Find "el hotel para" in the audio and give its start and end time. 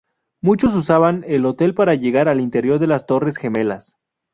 1.27-1.93